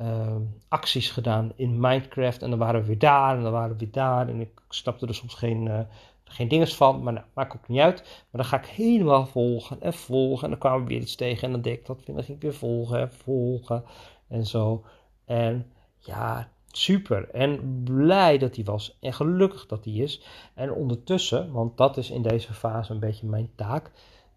uh, 0.00 0.36
acties 0.68 1.10
gedaan 1.10 1.52
in 1.56 1.80
Minecraft. 1.80 2.42
En 2.42 2.50
dan 2.50 2.58
waren 2.58 2.80
we 2.80 2.86
weer 2.86 2.98
daar 2.98 3.36
en 3.36 3.42
dan 3.42 3.52
waren 3.52 3.72
we 3.72 3.78
weer 3.78 3.92
daar. 3.92 4.28
En 4.28 4.40
ik 4.40 4.60
snapte 4.68 5.06
er 5.06 5.14
soms 5.14 5.34
geen, 5.34 5.66
uh, 5.66 5.80
geen 6.24 6.48
dinges 6.48 6.76
van. 6.76 7.02
Maar 7.02 7.12
nou, 7.12 7.26
maakt 7.34 7.56
ook 7.56 7.68
niet 7.68 7.80
uit. 7.80 8.02
Maar 8.02 8.40
dan 8.42 8.44
ga 8.44 8.58
ik 8.58 8.66
helemaal 8.66 9.26
volgen 9.26 9.80
en 9.80 9.92
volgen. 9.92 10.44
En 10.44 10.50
dan 10.50 10.58
kwamen 10.58 10.82
we 10.82 10.88
weer 10.88 11.00
iets 11.00 11.16
tegen. 11.16 11.42
En 11.42 11.52
dan 11.52 11.60
deed 11.60 11.78
ik 11.78 11.86
dat. 11.86 12.02
En 12.04 12.14
dan 12.14 12.24
ging 12.24 12.36
ik 12.36 12.42
weer 12.42 12.54
volgen 12.54 13.00
en 13.00 13.12
volgen. 13.12 13.84
En 14.28 14.46
zo. 14.46 14.84
En 15.24 15.72
ja, 15.98 16.48
super. 16.70 17.30
En 17.30 17.82
blij 17.84 18.38
dat 18.38 18.56
hij 18.56 18.64
was. 18.64 18.96
En 19.00 19.12
gelukkig 19.12 19.66
dat 19.66 19.84
hij 19.84 19.94
is. 19.94 20.22
En 20.54 20.72
ondertussen, 20.72 21.52
want 21.52 21.76
dat 21.76 21.96
is 21.96 22.10
in 22.10 22.22
deze 22.22 22.54
fase 22.54 22.92
een 22.92 23.00
beetje 23.00 23.26
mijn 23.26 23.50
taak. 23.54 23.90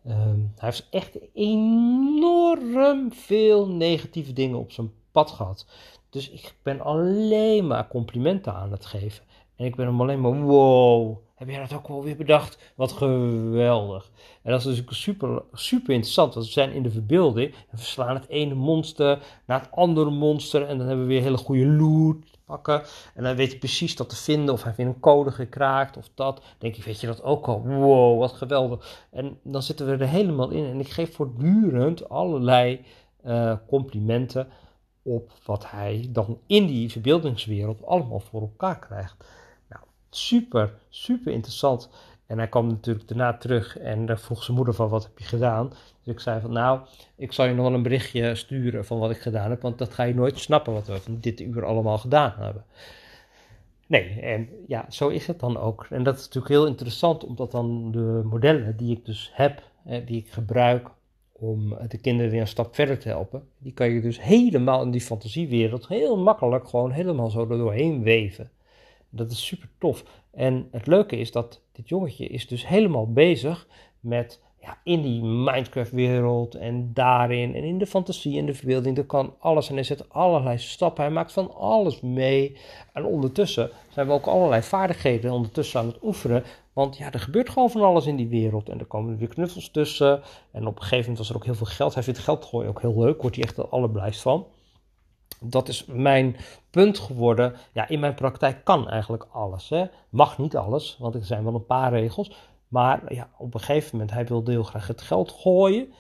Um, 0.10 0.52
hij 0.58 0.70
heeft 0.70 0.88
echt 0.90 1.18
enorm 1.34 3.12
veel 3.14 3.68
negatieve 3.68 4.34
dingen 4.34 4.58
op 4.58 4.72
zijn 4.72 4.92
pad 5.12 5.32
gehad. 5.32 5.66
Dus 6.10 6.30
ik 6.30 6.56
ben 6.64 6.82
alleen 6.82 7.68
maar 7.68 7.88
complimenten 7.88 8.54
aan 8.54 8.72
het 8.72 8.86
geven. 8.86 9.24
En 9.56 9.66
ik 9.66 9.76
ben 9.76 9.86
hem 9.86 10.02
alleen 10.02 10.22
maar, 10.22 10.42
wow, 10.42 11.18
heb 11.36 11.50
jij 11.50 11.60
dat 11.60 11.74
ook 11.74 11.88
wel 11.88 12.04
weer 12.04 12.16
bedacht? 12.16 12.74
Wat 12.76 12.92
geweldig. 12.92 14.12
En 14.42 14.52
dat 14.52 14.60
is 14.60 14.66
natuurlijk 14.66 14.96
super, 14.96 15.44
super 15.54 15.94
interessant, 15.94 16.34
want 16.34 16.46
we 16.46 16.52
zijn 16.52 16.72
in 16.72 16.84
de 16.84 16.92
verbeelding 16.92 17.52
en 17.52 17.78
we 17.78 17.84
slaan 17.84 18.16
het 18.16 18.28
ene 18.28 18.54
monster 18.54 19.20
naar 19.46 19.60
het 19.60 19.72
andere 19.72 20.10
monster 20.10 20.68
en 20.68 20.78
dan 20.78 20.88
hebben 20.88 21.06
we 21.06 21.14
weer 21.14 21.22
hele 21.22 21.38
goede 21.38 21.66
loot 21.66 22.37
pakken. 22.48 22.84
En 23.14 23.24
dan 23.24 23.36
weet 23.36 23.52
je 23.52 23.58
precies 23.58 23.96
dat 23.96 24.10
te 24.10 24.16
vinden 24.16 24.54
of 24.54 24.64
hij 24.64 24.74
heeft 24.76 24.90
een 24.90 25.00
code 25.00 25.32
gekraakt 25.32 25.98
of 25.98 26.10
dat. 26.16 26.44
Denk 26.58 26.76
ik, 26.76 26.84
weet 26.84 27.00
je 27.00 27.08
dat 27.08 27.24
ook 27.24 27.48
al? 27.48 27.62
Wow, 27.62 28.20
wat 28.20 28.34
geweldig. 28.34 29.06
En 29.12 29.40
dan 29.44 29.64
zitten 29.64 29.86
we 29.86 29.92
er 29.92 30.08
helemaal 30.08 30.50
in 30.50 30.66
en 30.66 30.80
ik 30.80 30.90
geef 30.90 31.16
voortdurend 31.16 32.10
allerlei 32.10 32.86
uh, 33.26 33.54
complimenten 33.68 34.48
op 35.02 35.32
wat 35.46 35.72
hij 35.72 36.08
dan 36.10 36.40
in 36.48 36.66
die 36.66 36.92
verbeeldingswereld 36.92 37.86
allemaal 37.86 38.20
voor 38.20 38.42
elkaar 38.42 38.80
krijgt 38.80 39.26
super, 40.10 40.74
super 40.90 41.32
interessant. 41.32 41.90
En 42.28 42.38
hij 42.38 42.48
kwam 42.48 42.68
natuurlijk 42.68 43.08
daarna 43.08 43.38
terug 43.38 43.78
en 43.78 44.06
daar 44.06 44.20
vroeg 44.20 44.44
zijn 44.44 44.58
moeder 44.58 44.74
van 44.74 44.90
wat 44.90 45.04
heb 45.04 45.20
je 45.20 45.26
gedaan. 45.26 45.70
Dus 46.04 46.14
ik 46.14 46.20
zei 46.20 46.42
van 46.42 46.52
nou, 46.52 46.80
ik 47.16 47.32
zal 47.32 47.46
je 47.46 47.54
nog 47.54 47.66
wel 47.66 47.74
een 47.74 47.84
berichtje 47.84 48.36
sturen 48.36 48.86
van 48.86 49.00
wat 49.00 49.12
ik 49.12 49.18
gedaan 49.18 49.50
heb, 49.50 49.62
want 49.62 49.78
dat 49.78 49.94
ga 49.94 50.04
je 50.04 50.16
nooit 50.16 50.40
snappen 50.40 50.74
wat 50.74 50.88
we 50.88 51.02
van 51.02 51.18
dit 51.20 51.40
uur 51.40 51.66
allemaal 51.66 51.98
gedaan 51.98 52.34
hebben. 52.38 52.64
Nee, 53.88 54.20
en 54.22 54.50
ja, 54.68 54.86
zo 54.90 55.08
is 55.08 55.28
het 55.28 55.40
dan 55.40 55.58
ook. 55.58 55.88
En 55.90 56.04
dat 56.04 56.16
is 56.16 56.24
natuurlijk 56.26 56.54
heel 56.54 56.68
interessant, 56.68 57.24
omdat 57.24 57.52
dan 57.52 57.92
de 57.92 58.22
modellen 58.24 58.78
die 58.78 58.98
ik 58.98 59.06
dus 59.06 59.32
heb, 59.34 59.64
die 60.06 60.18
ik 60.18 60.32
gebruik 60.32 60.90
om 61.32 61.78
de 61.88 61.98
kinderen 61.98 62.32
weer 62.32 62.42
een 62.42 62.48
stap 62.48 62.76
verder 62.76 63.00
te 63.00 63.08
helpen, 63.08 63.48
die 63.58 63.74
kan 63.74 63.90
je 63.90 64.02
dus 64.02 64.22
helemaal 64.22 64.82
in 64.82 64.92
die 64.92 65.02
fantasiewereld 65.02 65.88
heel 65.88 66.18
makkelijk 66.18 66.68
gewoon 66.68 66.92
helemaal 66.92 67.30
zo 67.30 67.40
er 67.40 67.58
doorheen 67.58 68.04
weven. 68.04 68.50
Dat 69.10 69.32
is 69.32 69.46
super 69.46 69.70
tof. 69.78 70.04
En 70.32 70.68
het 70.72 70.88
leuke 70.88 71.18
is 71.18 71.32
dat 71.32 71.62
dit 71.72 71.90
jongetje 71.90 72.28
is 72.28 72.48
dus 72.48 72.68
helemaal 72.68 73.12
bezig 73.12 73.68
met 74.00 74.42
ja, 74.62 74.78
in 74.84 75.02
die 75.02 75.24
Minecraft-wereld 75.24 76.56
en 76.56 76.94
daarin 76.94 77.56
en 77.56 77.64
in 77.64 77.78
de 77.78 77.86
fantasie 77.86 78.40
en 78.40 78.46
de 78.46 78.54
verbeelding. 78.54 78.98
Er 78.98 79.06
kan 79.06 79.36
alles 79.40 79.70
en 79.70 79.76
hij 79.76 79.84
zet 79.84 80.10
allerlei 80.10 80.58
stappen. 80.58 81.04
Hij 81.04 81.14
maakt 81.14 81.32
van 81.32 81.56
alles 81.56 82.02
mee. 82.02 82.58
En 82.94 83.06
ondertussen 83.06 83.70
zijn 83.90 84.08
we 84.08 84.14
ook 84.14 84.26
allerlei 84.26 84.62
vaardigheden 84.62 85.32
ondertussen 85.32 85.80
aan 85.80 85.88
het 85.88 86.04
oefenen. 86.04 86.44
Want 86.74 86.98
ja, 86.98 87.12
er 87.12 87.20
gebeurt 87.20 87.50
gewoon 87.50 87.70
van 87.70 87.82
alles 87.82 88.06
in 88.06 88.16
die 88.16 88.28
wereld. 88.28 88.70
En 88.70 88.80
er 88.80 88.86
komen 88.86 89.18
weer 89.18 89.28
knuffels 89.28 89.70
tussen. 89.70 90.22
En 90.52 90.68
op 90.68 90.76
een 90.76 90.82
gegeven 90.82 91.00
moment 91.00 91.18
was 91.18 91.30
er 91.30 91.36
ook 91.36 91.46
heel 91.46 91.56
veel 91.56 91.66
geld. 91.66 91.94
Hij 91.94 92.04
vindt 92.04 92.20
geld 92.20 92.46
gooien 92.46 92.70
ook 92.70 92.82
heel 92.82 93.00
leuk. 93.00 93.22
Wordt 93.22 93.36
hij 93.36 93.46
echt 93.46 93.58
er 93.58 93.68
allerblijst 93.68 94.22
van 94.22 94.46
dat 95.40 95.68
is 95.68 95.86
mijn 95.86 96.36
punt 96.70 97.00
geworden. 97.00 97.56
Ja, 97.72 97.88
in 97.88 98.00
mijn 98.00 98.14
praktijk 98.14 98.64
kan 98.64 98.90
eigenlijk 98.90 99.28
alles. 99.32 99.70
Hè. 99.70 99.86
Mag 100.10 100.38
niet 100.38 100.58
alles, 100.58 100.98
want 101.00 101.16
er 101.16 101.26
zijn 101.26 101.44
wel 101.44 101.56
een 101.56 101.66
paar 101.66 101.92
regels. 101.92 102.32
Maar 102.68 103.14
ja, 103.14 103.30
op 103.38 103.54
een 103.54 103.60
gegeven 103.60 103.90
moment, 103.92 104.12
hij 104.12 104.26
wilde 104.26 104.52
heel 104.52 104.64
graag 104.64 104.88
het 104.88 105.02
geld 105.02 105.32
gooien. 105.32 105.94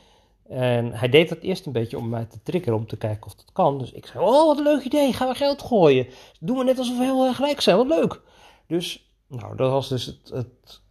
En 0.49 0.93
hij 0.93 1.09
deed 1.09 1.29
dat 1.29 1.39
eerst 1.39 1.65
een 1.65 1.71
beetje 1.71 1.97
om 1.97 2.09
mij 2.09 2.25
te 2.25 2.41
triggeren, 2.43 2.77
om 2.77 2.87
te 2.87 2.97
kijken 2.97 3.25
of 3.25 3.35
dat 3.35 3.51
kan. 3.53 3.77
Dus 3.77 3.91
ik 3.91 4.05
zei, 4.05 4.23
oh, 4.23 4.45
wat 4.45 4.57
een 4.57 4.63
leuk 4.63 4.83
idee, 4.83 5.13
gaan 5.13 5.27
we 5.27 5.35
geld 5.35 5.61
gooien. 5.61 6.07
Doen 6.39 6.57
we 6.57 6.63
net 6.63 6.77
alsof 6.77 6.97
we 6.97 7.03
heel 7.03 7.25
erg 7.25 7.39
rijk 7.39 7.61
zijn, 7.61 7.77
wat 7.77 7.87
leuk. 7.87 8.21
Dus, 8.67 9.11
nou, 9.27 9.55
dat 9.55 9.71
was 9.71 9.89
dus 9.89 10.05
het, 10.05 10.29
het 10.33 10.81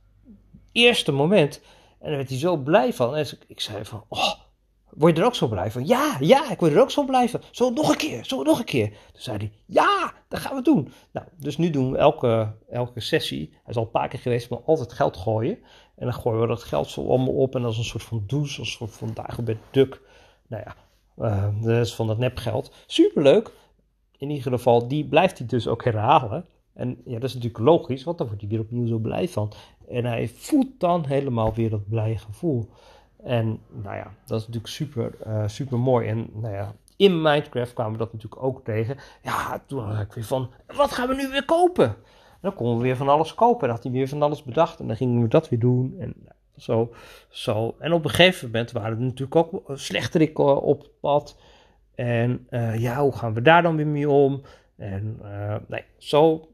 eerste 0.73 1.13
moment. 1.13 1.61
En 1.99 2.09
daar 2.09 2.17
werd 2.17 2.29
hij 2.29 2.39
zo 2.39 2.57
blij 2.57 2.93
van. 2.93 3.17
En 3.17 3.27
ik 3.47 3.61
zei 3.61 3.85
van, 3.85 4.05
oh, 4.09 4.33
word 4.97 5.17
je 5.17 5.23
er 5.23 5.27
ook 5.27 5.35
zo 5.35 5.49
blij 5.49 5.71
van? 5.71 5.87
Ja, 5.87 6.17
ja, 6.21 6.51
ik 6.51 6.59
word 6.59 6.73
er 6.73 6.81
ook 6.81 6.91
zo 6.91 7.05
blij 7.05 7.29
van. 7.29 7.41
Zo 7.51 7.71
nog 7.71 7.91
een 7.91 7.97
keer, 7.97 8.25
zo 8.25 8.43
nog 8.43 8.59
een 8.59 8.65
keer. 8.65 8.89
Toen 8.89 9.23
zei 9.23 9.37
hij, 9.37 9.53
ja, 9.67 10.13
dat 10.29 10.41
gaan 10.41 10.57
we 10.57 10.63
doen. 10.63 10.93
Nou, 11.13 11.27
dus 11.39 11.57
nu 11.57 11.71
doen 11.71 11.91
we 11.91 11.99
elke, 11.99 12.55
elke 12.69 13.01
sessie, 13.01 13.49
hij 13.51 13.61
is 13.67 13.77
al 13.77 13.83
een 13.83 13.91
paar 13.91 14.09
keer 14.09 14.21
geweest, 14.21 14.51
maar 14.51 14.59
altijd 14.67 14.93
geld 14.93 15.17
gooien. 15.17 15.59
En 15.97 16.05
dan 16.05 16.15
gooien 16.15 16.41
we 16.41 16.47
dat 16.47 16.63
geld 16.63 16.89
zo 16.89 17.09
allemaal 17.09 17.35
op 17.35 17.55
en 17.55 17.65
als 17.65 17.79
een 17.79 17.85
soort 17.85 18.03
van 18.03 18.25
douche, 18.27 18.61
een 18.61 18.67
soort 18.67 18.91
van 18.91 19.11
Dagobert 19.15 19.63
Duck. 19.71 20.01
Nou 20.47 20.63
ja, 20.65 20.77
uh, 21.19 21.63
dat 21.63 21.87
is 21.87 21.95
van 21.95 22.07
dat 22.07 22.19
nepgeld. 22.19 22.73
Superleuk. 22.87 23.51
In 24.19 24.31
ieder 24.31 24.53
geval, 24.53 24.89
die 24.89 25.05
blijft 25.05 25.39
hij 25.39 25.47
dus 25.47 25.69
ook 25.69 25.85
herhalen. 25.85 26.47
En 26.75 27.01
ja, 27.05 27.15
dat 27.15 27.29
is 27.29 27.35
natuurlijk 27.35 27.65
logisch, 27.65 28.05
want 28.05 28.19
dan 28.19 28.27
wordt 28.27 28.43
hij 28.43 28.51
weer 28.51 28.61
opnieuw 28.61 28.87
zo 28.87 28.99
blij 28.99 29.29
van. 29.29 29.53
En 29.89 30.05
hij 30.05 30.29
voelt 30.29 30.81
dan 30.81 31.07
helemaal 31.07 31.55
weer 31.55 31.71
dat 31.71 31.89
blije 31.89 32.19
gevoel. 32.19 32.69
En 33.23 33.61
nou 33.69 33.97
ja, 33.97 34.13
dat 34.27 34.41
is 34.41 34.47
natuurlijk 34.47 34.73
super, 34.73 35.13
uh, 35.27 35.43
super 35.47 35.79
mooi. 35.79 36.09
En 36.09 36.31
nou 36.33 36.55
ja, 36.55 36.75
in 36.97 37.23
Minecraft 37.23 37.73
kwamen 37.73 37.93
we 37.93 37.99
dat 37.99 38.13
natuurlijk 38.13 38.43
ook 38.43 38.65
tegen. 38.65 38.97
Ja, 39.23 39.63
toen 39.67 39.85
had 39.85 40.03
ik 40.03 40.13
weer 40.13 40.25
van, 40.25 40.51
wat 40.67 40.93
gaan 40.93 41.09
we 41.09 41.15
nu 41.15 41.29
weer 41.29 41.45
kopen? 41.45 41.87
En 41.87 42.41
dan 42.41 42.55
konden 42.55 42.77
we 42.77 42.83
weer 42.83 42.97
van 42.97 43.09
alles 43.09 43.35
kopen. 43.35 43.69
En 43.69 43.75
had 43.75 43.83
hij 43.83 43.93
weer 43.93 44.09
van 44.09 44.23
alles 44.23 44.43
bedacht. 44.43 44.81
En 44.81 44.87
dan 44.87 44.97
gingen 44.97 45.23
we 45.23 45.29
dat 45.29 45.49
weer 45.49 45.59
doen. 45.59 45.97
En 45.99 46.15
zo, 46.57 46.95
zo. 47.29 47.75
En 47.79 47.93
op 47.93 48.05
een 48.05 48.11
gegeven 48.11 48.47
moment 48.47 48.73
waren 48.73 48.99
er 48.99 49.05
natuurlijk 49.05 49.37
ook 49.37 49.63
slechterikken 49.75 50.63
op 50.63 50.91
pad. 51.01 51.39
En 51.95 52.47
uh, 52.51 52.81
ja, 52.81 53.01
hoe 53.01 53.17
gaan 53.17 53.35
we 53.35 53.43
daar 53.43 53.63
dan 53.63 53.77
weer 53.77 53.87
mee 53.87 54.11
om? 54.11 54.43
En 54.77 55.21
nee, 55.67 55.85
zo 55.99 56.49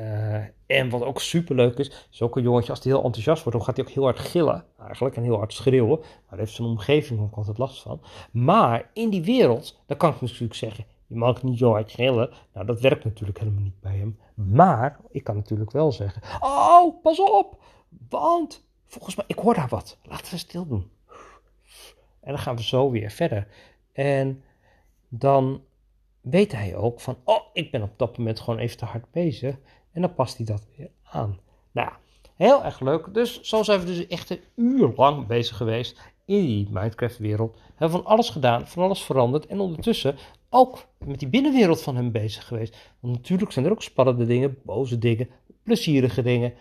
uh, 0.00 0.34
en 0.66 0.88
wat 0.88 1.02
ook 1.02 1.20
super 1.20 1.54
leuk 1.54 1.78
is, 1.78 2.06
is 2.10 2.22
ook 2.22 2.36
een 2.36 2.42
jongetje, 2.42 2.70
als 2.70 2.82
hij 2.82 2.92
heel 2.92 3.04
enthousiast 3.04 3.42
wordt, 3.42 3.58
dan 3.58 3.66
gaat 3.66 3.76
hij 3.76 3.86
ook 3.86 3.92
heel 3.92 4.02
hard 4.02 4.18
gillen 4.18 4.64
eigenlijk 4.86 5.16
en 5.16 5.22
heel 5.22 5.36
hard 5.36 5.52
schreeuwen. 5.52 5.98
Maar 5.98 6.24
daar 6.28 6.38
heeft 6.38 6.52
zijn 6.52 6.68
omgeving 6.68 7.20
ook 7.20 7.34
altijd 7.34 7.58
last 7.58 7.82
van. 7.82 8.00
Maar 8.32 8.90
in 8.92 9.10
die 9.10 9.22
wereld, 9.22 9.80
dan 9.86 9.96
kan 9.96 10.14
ik 10.14 10.20
natuurlijk 10.20 10.54
zeggen, 10.54 10.84
je 11.06 11.16
mag 11.16 11.42
niet 11.42 11.58
zo 11.58 11.70
hard 11.70 11.92
gillen. 11.92 12.30
Nou, 12.54 12.66
dat 12.66 12.80
werkt 12.80 13.04
natuurlijk 13.04 13.38
helemaal 13.38 13.62
niet 13.62 13.80
bij 13.80 13.96
hem. 13.96 14.18
Maar 14.34 15.00
ik 15.10 15.24
kan 15.24 15.36
natuurlijk 15.36 15.70
wel 15.70 15.92
zeggen, 15.92 16.22
oh, 16.40 17.02
pas 17.02 17.20
op, 17.20 17.62
want 18.08 18.66
volgens 18.86 19.16
mij, 19.16 19.24
ik 19.28 19.38
hoor 19.38 19.54
daar 19.54 19.68
wat. 19.68 19.98
Laten 20.02 20.32
we 20.32 20.38
stil 20.38 20.66
doen. 20.66 20.90
En 22.20 22.32
dan 22.32 22.38
gaan 22.38 22.56
we 22.56 22.62
zo 22.62 22.90
weer 22.90 23.10
verder. 23.10 23.48
En 23.92 24.42
dan 25.08 25.62
weet 26.20 26.52
hij 26.52 26.76
ook 26.76 27.00
van, 27.00 27.16
oh, 27.24 27.40
ik 27.52 27.70
ben 27.70 27.82
op 27.82 27.92
dat 27.96 28.18
moment 28.18 28.40
gewoon 28.40 28.58
even 28.58 28.76
te 28.76 28.84
hard 28.84 29.10
bezig. 29.10 29.56
En 30.00 30.06
dan 30.06 30.14
past 30.14 30.36
hij 30.36 30.46
dat 30.46 30.66
weer 30.76 30.90
aan. 31.02 31.38
Nou 31.72 31.88
ja, 31.88 31.98
heel 32.36 32.64
erg 32.64 32.80
leuk. 32.80 33.14
Dus 33.14 33.40
zo 33.40 33.62
zijn 33.62 33.80
we 33.80 33.86
dus 33.86 34.06
echt 34.06 34.30
een 34.30 34.40
uur 34.54 34.92
lang 34.96 35.26
bezig 35.26 35.56
geweest 35.56 36.00
in 36.24 36.46
die 36.46 36.68
Minecraft-wereld. 36.70 37.58
Hebben 37.74 38.02
van 38.02 38.10
alles 38.10 38.30
gedaan, 38.30 38.68
van 38.68 38.82
alles 38.82 39.02
veranderd. 39.02 39.46
En 39.46 39.60
ondertussen 39.60 40.16
ook 40.48 40.86
met 40.98 41.18
die 41.18 41.28
binnenwereld 41.28 41.82
van 41.82 41.96
hem 41.96 42.12
bezig 42.12 42.46
geweest. 42.46 42.76
Want 43.00 43.14
natuurlijk 43.14 43.52
zijn 43.52 43.64
er 43.64 43.70
ook 43.70 43.82
spannende 43.82 44.26
dingen, 44.26 44.58
boze 44.64 44.98
dingen, 44.98 45.28
plezierige 45.62 46.22
dingen. 46.22 46.54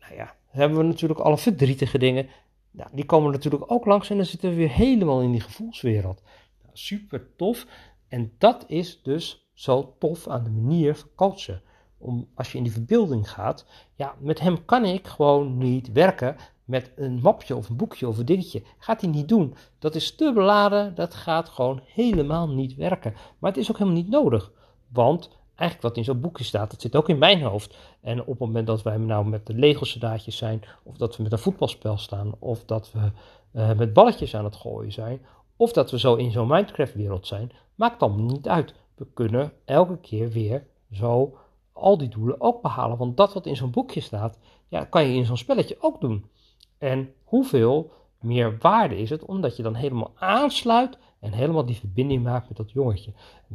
Nou 0.00 0.14
ja, 0.14 0.34
hebben 0.46 0.78
we 0.78 0.84
natuurlijk 0.84 1.20
alle 1.20 1.38
verdrietige 1.38 1.98
dingen. 1.98 2.28
Nou, 2.70 2.90
die 2.92 3.04
komen 3.04 3.32
natuurlijk 3.32 3.72
ook 3.72 3.84
langs 3.84 4.10
en 4.10 4.16
dan 4.16 4.26
zitten 4.26 4.50
we 4.50 4.56
weer 4.56 4.70
helemaal 4.70 5.20
in 5.20 5.30
die 5.32 5.40
gevoelswereld. 5.40 6.22
Nou, 6.62 6.70
super 6.72 7.26
tof. 7.36 7.66
En 8.08 8.32
dat 8.38 8.64
is 8.66 9.02
dus 9.02 9.48
zo 9.54 9.94
tof 9.98 10.28
aan 10.28 10.44
de 10.44 10.50
manier 10.50 10.96
van 10.96 11.08
coachen 11.14 11.62
om, 11.98 12.28
als 12.34 12.52
je 12.52 12.58
in 12.58 12.64
die 12.64 12.72
verbeelding 12.72 13.30
gaat, 13.30 13.66
ja, 13.94 14.14
met 14.18 14.40
hem 14.40 14.64
kan 14.64 14.84
ik 14.84 15.06
gewoon 15.06 15.58
niet 15.58 15.92
werken 15.92 16.36
met 16.64 16.92
een 16.96 17.20
mapje 17.22 17.56
of 17.56 17.68
een 17.68 17.76
boekje 17.76 18.08
of 18.08 18.18
een 18.18 18.24
dingetje. 18.24 18.62
Gaat 18.78 19.00
hij 19.00 19.10
niet 19.10 19.28
doen. 19.28 19.54
Dat 19.78 19.94
is 19.94 20.14
te 20.14 20.32
beladen, 20.34 20.94
dat 20.94 21.14
gaat 21.14 21.48
gewoon 21.48 21.80
helemaal 21.84 22.48
niet 22.48 22.74
werken. 22.74 23.14
Maar 23.38 23.50
het 23.50 23.60
is 23.60 23.70
ook 23.70 23.78
helemaal 23.78 24.00
niet 24.00 24.10
nodig, 24.10 24.52
want 24.88 25.30
eigenlijk 25.54 25.82
wat 25.82 25.96
in 25.96 26.04
zo'n 26.04 26.20
boekje 26.20 26.44
staat, 26.44 26.70
dat 26.70 26.80
zit 26.80 26.96
ook 26.96 27.08
in 27.08 27.18
mijn 27.18 27.42
hoofd. 27.42 27.76
En 28.00 28.20
op 28.20 28.26
het 28.26 28.38
moment 28.38 28.66
dat 28.66 28.82
wij 28.82 28.96
nou 28.96 29.26
met 29.26 29.46
de 29.46 29.54
Lego-soldaatjes 29.54 30.36
zijn, 30.36 30.62
of 30.82 30.96
dat 30.96 31.16
we 31.16 31.22
met 31.22 31.32
een 31.32 31.38
voetbalspel 31.38 31.98
staan, 31.98 32.32
of 32.38 32.64
dat 32.64 32.92
we 32.92 33.10
uh, 33.52 33.72
met 33.72 33.92
balletjes 33.92 34.34
aan 34.34 34.44
het 34.44 34.56
gooien 34.56 34.92
zijn, 34.92 35.20
of 35.56 35.72
dat 35.72 35.90
we 35.90 35.98
zo 35.98 36.14
in 36.14 36.30
zo'n 36.30 36.46
Minecraft-wereld 36.46 37.26
zijn, 37.26 37.52
maakt 37.74 38.00
dan 38.00 38.26
niet 38.26 38.48
uit. 38.48 38.74
We 38.94 39.06
kunnen 39.14 39.52
elke 39.64 39.98
keer 39.98 40.30
weer 40.30 40.66
zo 40.90 41.38
al 41.78 41.98
die 41.98 42.08
doelen 42.08 42.40
ook 42.40 42.62
behalen. 42.62 42.98
Want 42.98 43.16
dat 43.16 43.32
wat 43.32 43.46
in 43.46 43.56
zo'n 43.56 43.70
boekje 43.70 44.00
staat, 44.00 44.38
ja, 44.68 44.84
kan 44.84 45.04
je 45.04 45.16
in 45.16 45.24
zo'n 45.24 45.36
spelletje 45.36 45.76
ook 45.80 46.00
doen. 46.00 46.30
En 46.78 47.14
hoeveel 47.24 47.92
meer 48.20 48.58
waarde 48.58 48.98
is 48.98 49.10
het, 49.10 49.24
omdat 49.24 49.56
je 49.56 49.62
dan 49.62 49.74
helemaal 49.74 50.12
aansluit 50.14 50.98
en 51.20 51.32
helemaal 51.32 51.64
die 51.64 51.76
verbinding 51.76 52.22
maakt 52.22 52.48
met 52.48 52.56
dat 52.56 52.70
jongetje. 52.70 53.12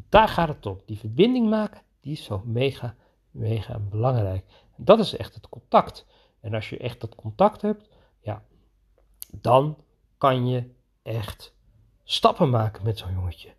Daar 0.10 0.28
gaat 0.28 0.48
het 0.48 0.66
om. 0.66 0.82
Die 0.86 0.98
verbinding 0.98 1.50
maken, 1.50 1.82
die 2.00 2.12
is 2.12 2.24
zo 2.24 2.42
mega, 2.46 2.96
mega 3.32 3.80
belangrijk. 3.80 4.46
Dat 4.78 5.00
is 5.00 5.16
echt 5.16 5.34
het 5.34 5.50
contact. 5.50 6.06
En 6.40 6.54
als 6.54 6.70
je 6.70 6.78
echt 6.78 7.02
dat 7.02 7.16
contact 7.16 7.62
hebt, 7.62 7.90
ja, 8.22 8.44
dan 9.32 9.78
kan 10.18 10.48
je 10.48 10.70
echt 11.02 11.56
stappen 12.04 12.50
maken 12.50 12.84
met 12.84 12.98
zo'n 12.98 13.14
jongetje. 13.14 13.50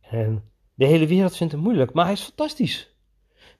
En 0.00 0.50
de 0.74 0.86
hele 0.86 1.06
wereld 1.06 1.36
vindt 1.36 1.52
hem 1.52 1.62
moeilijk, 1.62 1.92
maar 1.92 2.04
hij 2.04 2.14
is 2.14 2.22
fantastisch. 2.22 2.91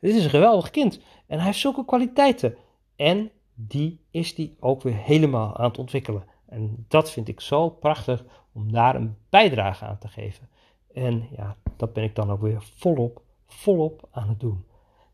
Dit 0.02 0.14
is 0.14 0.24
een 0.24 0.30
geweldig 0.30 0.70
kind 0.70 1.00
en 1.26 1.36
hij 1.36 1.46
heeft 1.46 1.58
zulke 1.58 1.84
kwaliteiten. 1.84 2.56
En 2.96 3.30
die 3.54 4.00
is 4.10 4.36
hij 4.36 4.56
ook 4.60 4.82
weer 4.82 4.96
helemaal 4.96 5.56
aan 5.56 5.68
het 5.68 5.78
ontwikkelen. 5.78 6.24
En 6.46 6.84
dat 6.88 7.10
vind 7.10 7.28
ik 7.28 7.40
zo 7.40 7.70
prachtig 7.70 8.24
om 8.52 8.72
daar 8.72 8.94
een 8.94 9.16
bijdrage 9.28 9.84
aan 9.84 9.98
te 9.98 10.08
geven. 10.08 10.48
En 10.92 11.28
ja, 11.36 11.56
dat 11.76 11.92
ben 11.92 12.04
ik 12.04 12.14
dan 12.14 12.30
ook 12.30 12.40
weer 12.40 12.62
volop, 12.62 13.22
volop 13.46 14.08
aan 14.10 14.28
het 14.28 14.40
doen. 14.40 14.64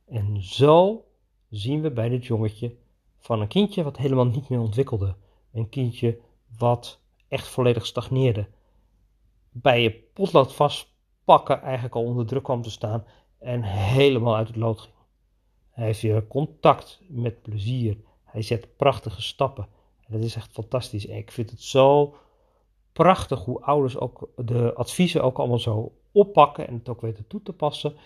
En 0.06 0.42
zo 0.42 1.04
zien 1.50 1.80
we 1.80 1.90
bij 1.90 2.08
dit 2.08 2.26
jongetje 2.26 2.76
van 3.18 3.40
een 3.40 3.48
kindje 3.48 3.82
wat 3.82 3.96
helemaal 3.96 4.26
niet 4.26 4.48
meer 4.48 4.60
ontwikkelde. 4.60 5.14
Een 5.52 5.68
kindje 5.68 6.18
wat 6.58 7.00
echt 7.28 7.48
volledig 7.48 7.86
stagneerde. 7.86 8.48
Bij 9.50 9.82
je 9.82 9.90
potlood 9.90 10.54
vastpakken 10.54 11.62
eigenlijk 11.62 11.94
al 11.94 12.04
onder 12.04 12.26
druk 12.26 12.42
kwam 12.42 12.62
te 12.62 12.70
staan 12.70 13.04
en 13.38 13.62
helemaal 13.62 14.36
uit 14.36 14.46
het 14.46 14.56
lood 14.56 14.80
ging. 14.80 14.94
Hij 15.70 15.86
heeft 15.86 16.02
weer 16.02 16.26
contact 16.26 17.00
met 17.08 17.42
plezier. 17.42 17.96
Hij 18.24 18.42
zet 18.42 18.76
prachtige 18.76 19.22
stappen. 19.22 19.68
En 20.06 20.12
dat 20.12 20.22
is 20.22 20.34
echt 20.34 20.52
fantastisch. 20.52 21.06
Ik 21.06 21.30
vind 21.30 21.50
het 21.50 21.62
zo 21.62 22.16
prachtig 22.92 23.44
hoe 23.44 23.62
ouders 23.62 23.98
ook 23.98 24.28
de 24.36 24.74
adviezen 24.74 25.22
ook 25.22 25.38
allemaal 25.38 25.58
zo 25.58 25.92
oppakken 26.12 26.66
en 26.66 26.74
het 26.74 26.88
ook 26.88 27.00
weten 27.00 27.26
toe 27.26 27.42
te 27.42 27.52
passen. 27.52 27.96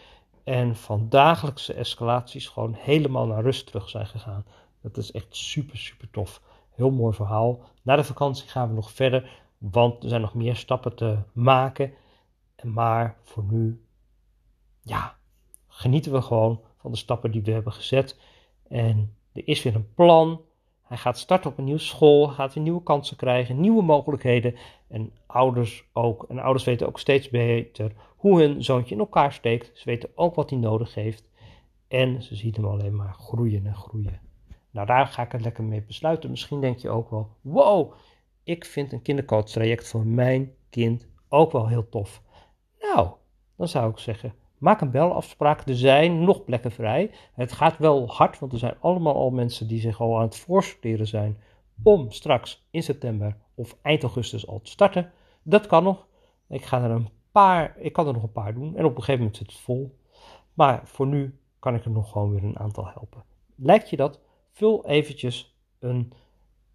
En 0.45 0.77
van 0.77 1.09
dagelijkse 1.09 1.75
escalaties 1.75 2.49
gewoon 2.49 2.75
helemaal 2.75 3.27
naar 3.27 3.43
rust 3.43 3.67
terug 3.67 3.89
zijn 3.89 4.07
gegaan. 4.07 4.45
Dat 4.81 4.97
is 4.97 5.13
echt 5.13 5.37
super, 5.37 5.79
super 5.79 6.11
tof. 6.11 6.43
Heel 6.71 6.91
mooi 6.91 7.15
verhaal. 7.15 7.61
Na 7.83 7.97
de 7.97 8.05
vakantie 8.05 8.49
gaan 8.49 8.69
we 8.69 8.75
nog 8.75 8.91
verder, 8.91 9.41
want 9.59 10.03
er 10.03 10.09
zijn 10.09 10.21
nog 10.21 10.35
meer 10.35 10.57
stappen 10.57 10.95
te 10.95 11.19
maken. 11.33 11.93
Maar 12.63 13.17
voor 13.23 13.45
nu, 13.45 13.85
ja, 14.81 15.17
genieten 15.73 16.13
we 16.13 16.23
gewoon 16.23 16.61
van 16.77 16.91
de 16.91 16.97
stappen 16.97 17.31
die 17.31 17.43
we 17.43 17.51
hebben 17.51 17.73
gezet. 17.73 18.21
En 18.69 19.15
er 19.33 19.49
is 19.49 19.63
weer 19.63 19.75
een 19.75 19.95
plan. 19.95 20.41
Hij 20.83 20.97
gaat 20.97 21.19
starten 21.19 21.51
op 21.51 21.59
een 21.59 21.65
nieuwe 21.65 21.81
school, 21.81 22.29
gaat 22.29 22.55
weer 22.55 22.63
nieuwe 22.63 22.83
kansen 22.83 23.17
krijgen, 23.17 23.61
nieuwe 23.61 23.83
mogelijkheden. 23.83 24.55
En 24.89 25.13
ouders 25.27 25.85
ook. 25.93 26.25
En 26.29 26.39
ouders 26.39 26.65
weten 26.65 26.87
ook 26.87 26.99
steeds 26.99 27.29
beter 27.29 27.93
hoe 28.17 28.41
hun 28.41 28.65
zoontje 28.65 28.95
in 28.95 29.01
elkaar 29.01 29.33
steekt. 29.33 29.71
Ze 29.75 29.85
weten 29.85 30.11
ook 30.15 30.35
wat 30.35 30.51
hij 30.51 30.59
nodig 30.59 30.95
heeft. 30.95 31.31
En 31.89 32.23
ze 32.23 32.37
zien 32.37 32.55
hem 32.55 32.65
alleen 32.65 32.97
maar 32.97 33.15
groeien 33.15 33.67
en 33.67 33.75
groeien. 33.75 34.21
Nou, 34.71 34.87
daar 34.87 35.07
ga 35.07 35.23
ik 35.23 35.33
het 35.33 35.43
lekker 35.43 35.65
mee 35.65 35.83
besluiten. 35.83 36.31
Misschien 36.31 36.61
denk 36.61 36.79
je 36.79 36.91
ook 36.91 37.11
wel: 37.11 37.29
wow, 37.41 37.93
ik 38.45 38.65
vind 38.65 38.93
een 38.93 39.03
kindercoach 39.03 39.45
traject 39.45 39.89
voor 39.89 40.07
mijn 40.07 40.55
kind 40.71 41.09
ook 41.29 41.53
wel 41.53 41.69
heel 41.69 41.89
tof. 41.89 42.23
Nou, 42.81 43.11
dan 43.57 43.69
zou 43.69 43.91
ik 43.91 43.99
zeggen: 43.99 44.35
Maak 44.63 44.81
een 44.81 44.91
belafspraak. 44.91 45.69
Er 45.69 45.77
zijn 45.77 46.25
nog 46.25 46.45
plekken 46.45 46.71
vrij. 46.71 47.11
Het 47.35 47.53
gaat 47.53 47.79
wel 47.79 48.09
hard, 48.09 48.39
want 48.39 48.53
er 48.53 48.59
zijn 48.59 48.75
allemaal 48.81 49.15
al 49.15 49.31
mensen 49.31 49.67
die 49.67 49.81
zich 49.81 50.01
al 50.01 50.17
aan 50.17 50.23
het 50.23 50.37
voorsorteren 50.37 51.07
zijn 51.07 51.39
om 51.83 52.11
straks 52.11 52.67
in 52.71 52.83
september 52.83 53.37
of 53.55 53.77
eind 53.83 54.03
augustus 54.03 54.47
al 54.47 54.61
te 54.61 54.71
starten. 54.71 55.13
Dat 55.43 55.67
kan 55.67 55.83
nog. 55.83 56.07
Ik 56.49 56.65
ga 56.65 56.83
er 56.83 56.91
een 56.91 57.09
paar, 57.33 57.77
ik 57.79 57.93
kan 57.93 58.07
er 58.07 58.13
nog 58.13 58.23
een 58.23 58.33
paar 58.33 58.55
doen 58.55 58.77
en 58.77 58.85
op 58.85 58.91
een 58.91 59.03
gegeven 59.03 59.19
moment 59.19 59.37
zit 59.37 59.47
het 59.47 59.61
vol. 59.61 59.99
Maar 60.55 60.81
voor 60.85 61.07
nu 61.07 61.39
kan 61.59 61.75
ik 61.75 61.85
er 61.85 61.91
nog 61.91 62.11
gewoon 62.11 62.31
weer 62.31 62.45
een 62.45 62.59
aantal 62.59 62.87
helpen. 62.87 63.25
Lijkt 63.57 63.91
je 63.91 63.97
dat? 63.97 64.21
Vul 64.53 64.87
eventjes 64.87 65.57
een 65.79 66.13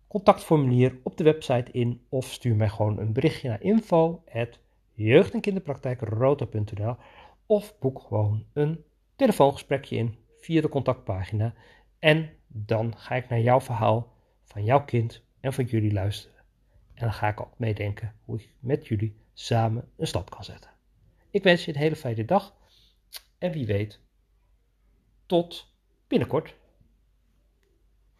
contactformulier 0.07 0.99
op 1.03 1.17
de 1.17 1.23
website 1.23 1.71
in 1.71 2.01
of 2.09 2.25
stuur 2.25 2.55
mij 2.55 2.69
gewoon 2.69 2.99
een 2.99 3.13
berichtje 3.13 3.49
naar 3.49 3.61
info 3.61 4.23
jeugd- 4.93 5.33
en 5.33 5.41
kinderpraktijkrota.nl 5.41 6.95
of 7.47 7.79
boek 7.79 8.01
gewoon 8.01 8.45
een 8.53 8.85
telefoongesprekje 9.15 9.95
in 9.95 10.17
via 10.37 10.61
de 10.61 10.69
contactpagina. 10.69 11.53
En 11.99 12.29
dan 12.47 12.97
ga 12.97 13.15
ik 13.15 13.29
naar 13.29 13.39
jouw 13.39 13.61
verhaal 13.61 14.13
van 14.43 14.63
jouw 14.63 14.85
kind 14.85 15.23
en 15.39 15.53
van 15.53 15.65
jullie 15.65 15.93
luisteren. 15.93 16.37
En 16.93 17.03
dan 17.03 17.13
ga 17.13 17.27
ik 17.27 17.41
ook 17.41 17.59
meedenken 17.59 18.15
hoe 18.25 18.39
ik 18.39 18.53
met 18.59 18.87
jullie 18.87 19.15
samen 19.33 19.89
een 19.97 20.07
stap 20.07 20.29
kan 20.29 20.43
zetten. 20.43 20.71
Ik 21.29 21.43
wens 21.43 21.65
je 21.65 21.73
een 21.73 21.79
hele 21.79 21.95
fijne 21.95 22.25
dag 22.25 22.55
en 23.37 23.51
wie 23.51 23.65
weet, 23.65 23.99
tot 25.25 25.73
binnenkort. 26.07 26.55